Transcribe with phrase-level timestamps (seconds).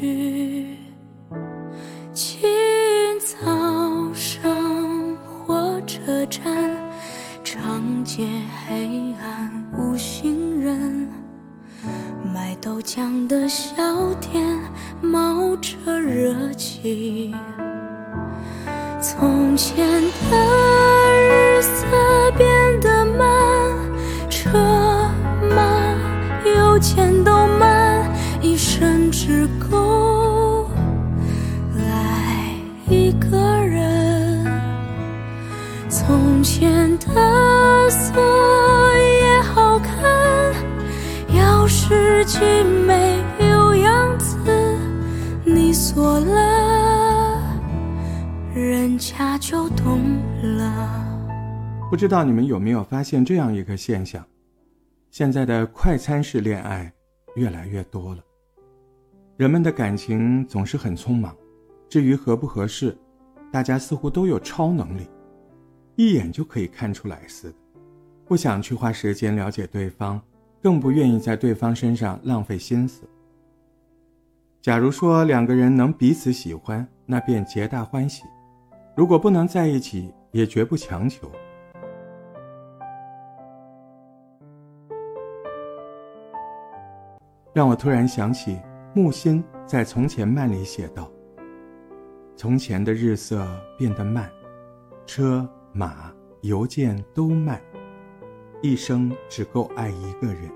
[0.00, 0.76] 句。
[2.12, 2.40] 清
[3.20, 5.16] 早上
[5.46, 6.44] 火车站，
[7.44, 8.26] 长街
[8.66, 11.08] 黑暗无行人，
[12.34, 13.74] 卖豆浆的小
[14.14, 14.44] 店
[15.02, 17.34] 冒着热气。
[19.00, 19.86] 从前
[20.30, 20.55] 的
[36.58, 38.16] 前的锁
[38.96, 40.54] 也好看，
[41.28, 44.38] 钥匙既没有样子，
[45.44, 47.60] 你锁了，
[48.54, 50.00] 人家就懂
[50.40, 51.04] 了。
[51.90, 54.24] 不知道你们有没有发现这样一个现象：
[55.10, 56.90] 现在的快餐式恋爱
[57.34, 58.22] 越来越多了。
[59.36, 61.36] 人们的感情总是很匆忙，
[61.86, 62.96] 至于合不合适，
[63.52, 65.06] 大家似乎都有超能力，
[65.96, 67.56] 一眼就可以看出来似的，
[68.26, 70.20] 不想去花时间了解对方，
[70.62, 73.08] 更不愿意在对方身上浪费心思。
[74.60, 78.24] 假如说两个人能彼此喜欢，那便皆大欢喜；
[78.94, 81.30] 如果不能在一起，也绝不强求。
[87.54, 88.60] 让我突然想起
[88.92, 91.10] 木心在《从前慢》里写道
[92.36, 94.30] ：“从前的日色变得慢，
[95.06, 96.10] 车马
[96.40, 97.60] 邮件都慢，
[98.62, 100.50] 一生只够爱一个人。”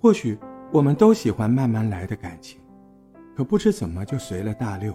[0.00, 0.38] 或许
[0.72, 2.60] 我们都喜欢慢慢来的感情，
[3.36, 4.94] 可不知怎么就随了大溜，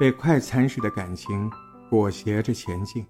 [0.00, 1.50] 被快餐式的感情
[1.90, 3.06] 裹挟着前进。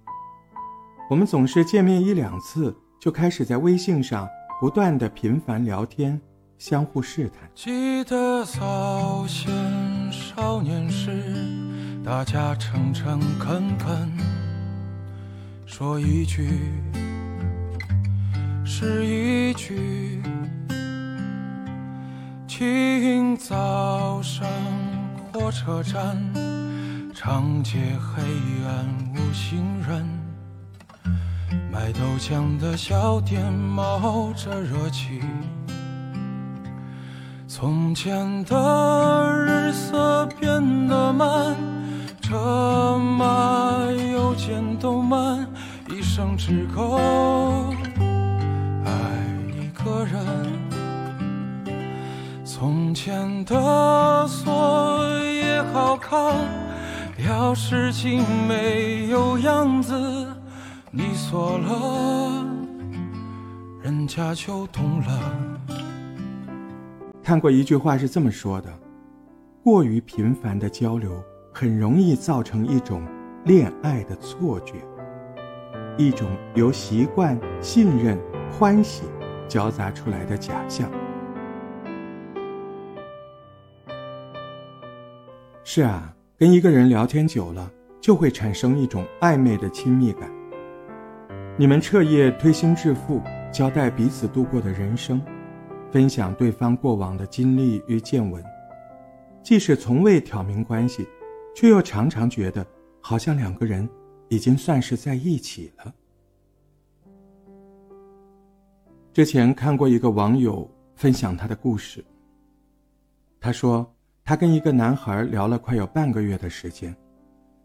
[1.08, 4.28] 我们总是见面一两次，就开始在微信上。
[4.58, 6.18] 不断的频繁聊天，
[6.56, 7.46] 相互试探。
[7.54, 11.10] 记得早先少年时，
[12.06, 14.12] 大家诚诚恳恳，
[15.66, 16.48] 说一句
[18.64, 20.22] 是一句。
[22.46, 24.46] 清早上
[25.32, 26.16] 火车站，
[27.12, 28.22] 长街黑
[28.64, 30.06] 暗无行人。
[31.72, 35.20] 卖豆浆的小店冒着热气，
[37.48, 41.56] 从前的日色变得慢，
[42.28, 45.46] 车马邮件都慢，
[45.88, 46.96] 一生只够
[48.84, 48.90] 爱
[49.54, 50.26] 一个人。
[52.44, 56.34] 从前的锁也好看，
[57.20, 59.94] 钥匙精没有样子。
[60.90, 62.44] 你锁了，
[63.80, 65.22] 人家就懂了。
[67.22, 68.68] 看过一句话是这么说的：
[69.62, 71.22] 过于频繁的交流，
[71.58, 73.02] 很容易造成一种
[73.46, 74.74] 恋爱的错觉，
[75.96, 78.18] 一种由习惯、信任、
[78.52, 79.04] 欢喜
[79.48, 80.86] 交杂出来的假象。
[85.64, 90.30] 是啊，跟一个人聊天久了，就会产生一种暧昧的亲密感。
[91.56, 95.22] 你们彻夜推心置腹，交代彼此度过的人生，
[95.90, 98.44] 分享对方过往的经历与见闻。
[99.42, 101.08] 即使从未挑明关系，
[101.56, 102.64] 却又常常觉得
[103.00, 103.88] 好像两个人
[104.28, 105.94] 已经算是在一起了。
[109.14, 112.04] 之前看过一个网友分享他的故事。
[113.40, 113.90] 他说，
[114.22, 116.94] 他跟一个男孩聊了快有半个月的时间，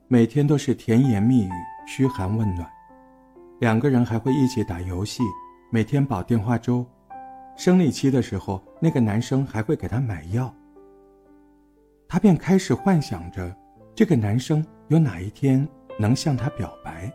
[0.08, 1.52] 每天都是甜言蜜语、
[1.85, 2.66] 嘘寒问暖。
[3.59, 5.22] 两个人还会一起打游戏，
[5.70, 6.85] 每天煲电话粥。
[7.58, 10.53] 生理期的时候，那个男生还会给她买药。
[12.08, 13.53] 她便开始幻想着，
[13.93, 15.67] 这个男生有哪一天
[15.99, 17.11] 能向她表白。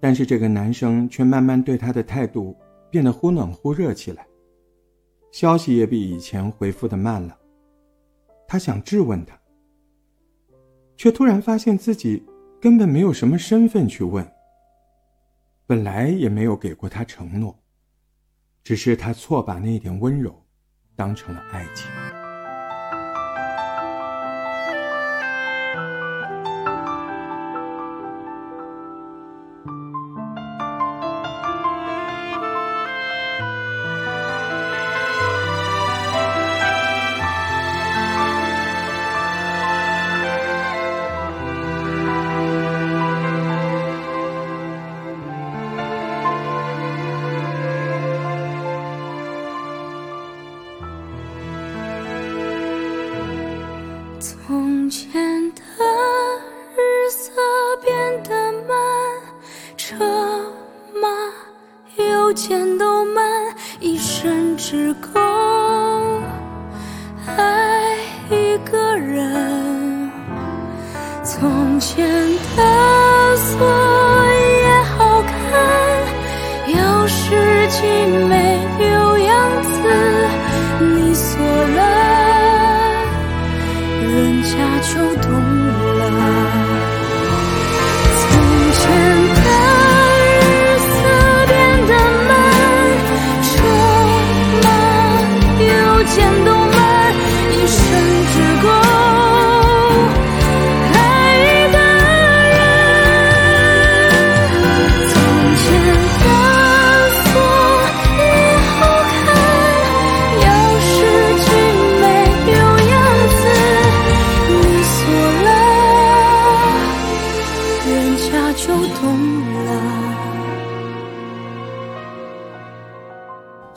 [0.00, 2.56] 但是这个男生却慢慢对她的态度
[2.90, 4.26] 变得忽冷忽热起来，
[5.32, 7.36] 消息也比以前回复的慢了。
[8.46, 9.38] 她想质问他，
[10.96, 12.24] 却突然发现自己
[12.60, 14.26] 根本没有什么身份去问。
[15.66, 17.54] 本来也没有给过他承诺，
[18.64, 20.34] 只是他错把那点温柔
[20.96, 22.07] 当成了爱情。
[62.28, 63.24] 邮件都慢，
[63.80, 65.18] 一生只够
[67.24, 67.96] 爱
[68.28, 70.10] 一个人。
[71.24, 72.06] 从前
[72.54, 73.66] 的锁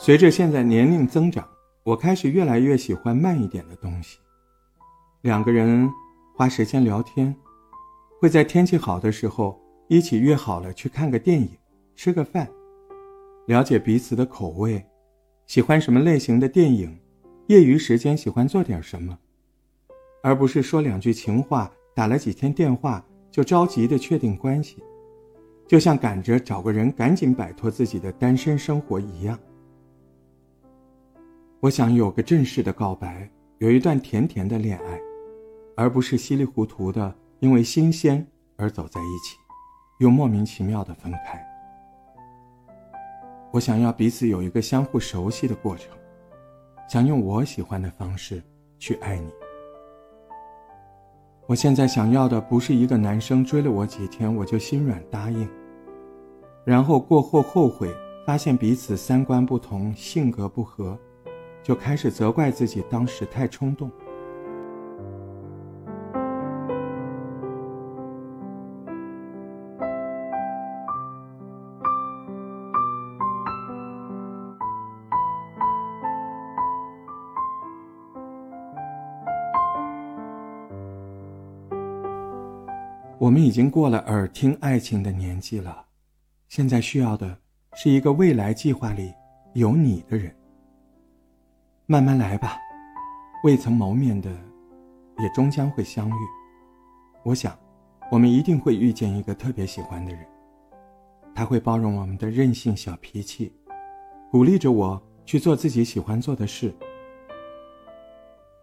[0.04, 1.48] 随着现在年龄增长，
[1.84, 4.18] 我开始越来越喜欢慢一点的东西。
[5.20, 5.88] 两个人
[6.34, 7.32] 花时间聊天，
[8.20, 9.56] 会在天气好的时候
[9.86, 11.48] 一起约好了去看个电影、
[11.94, 12.48] 吃个饭，
[13.46, 14.84] 了解彼此的口味，
[15.46, 16.98] 喜欢什么类型的电影，
[17.46, 19.16] 业余时间喜欢做点什么，
[20.20, 24.82] 而不是说两句情话，打了几天电话就着急的确定关系，
[25.68, 29.38] 就像赶着找个人赶紧摆脱自己的单身生活一样。
[31.62, 35.00] 我想有个正式的告白，有一段甜甜的恋爱，
[35.76, 38.26] 而不是稀里糊涂的因为新鲜
[38.56, 39.36] 而走在一起，
[40.00, 41.40] 又莫名其妙的分开。
[43.52, 45.96] 我想要彼此有一个相互熟悉的过程，
[46.88, 48.42] 想用我喜欢的方式
[48.80, 49.30] 去爱你。
[51.46, 55.48] 我现在想要的不是一个男生追了我几天我就心软答应，
[56.64, 57.88] 然后过后后悔，
[58.26, 60.98] 发现彼此三观不同，性格不合。
[61.62, 63.90] 就开始责怪自己当时太冲动。
[83.18, 85.84] 我们已经过了耳听爱情的年纪了，
[86.48, 87.38] 现在需要的
[87.76, 89.14] 是一个未来计划里
[89.54, 90.41] 有你的人。
[91.92, 92.56] 慢慢来吧，
[93.44, 94.30] 未曾谋面的，
[95.18, 96.14] 也终将会相遇。
[97.22, 97.54] 我想，
[98.10, 100.26] 我们一定会遇见一个特别喜欢的人，
[101.34, 103.52] 他会包容我们的任性小脾气，
[104.30, 106.74] 鼓励着我去做自己喜欢做的事，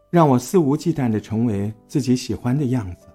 [0.09, 3.07] 让我肆无忌惮的成为自己喜欢的样子。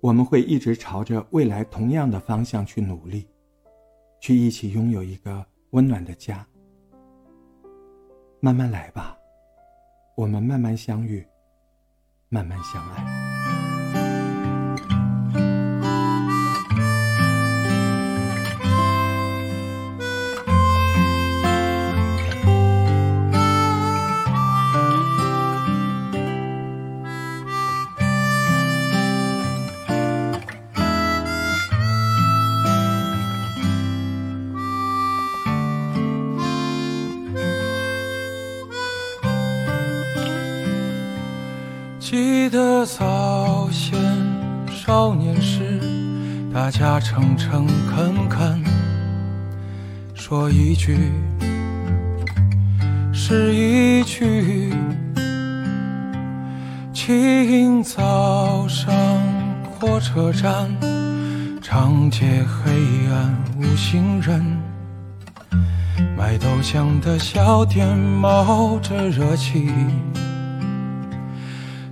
[0.00, 3.28] 我们会一直朝着未来同样的方向去努力，
[4.18, 6.42] 去一起拥有一个温暖的家。
[8.44, 9.16] 慢慢来吧，
[10.16, 11.26] 我们慢慢相遇，
[12.28, 13.33] 慢慢相爱。
[42.84, 43.98] 早先
[44.68, 45.80] 少年时，
[46.52, 48.62] 大家诚诚恳恳，
[50.14, 51.10] 说一句
[53.10, 54.74] 是一句。
[56.92, 58.94] 清早上
[59.78, 60.70] 火车站，
[61.62, 62.70] 长街黑
[63.10, 64.44] 暗无行人，
[66.16, 69.70] 卖豆浆的小店冒着热气。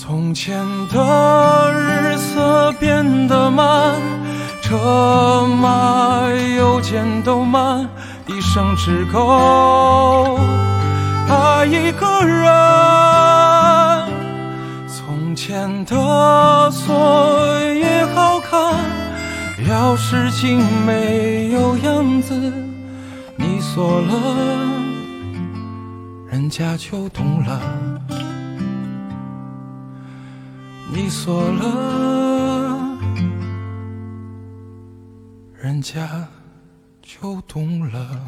[0.00, 4.00] 从前的日色变得慢，
[4.62, 6.22] 车马
[6.56, 7.84] 邮件都慢，
[8.28, 10.38] 一生只够
[11.28, 12.46] 爱一个人。
[14.86, 18.76] 从前的锁也好看，
[19.96, 22.32] 事情没有样子，
[23.34, 24.14] 你锁了，
[26.30, 27.60] 人家就懂了。
[30.90, 32.98] 你锁了，
[35.62, 36.26] 人家
[37.02, 38.20] 就懂了。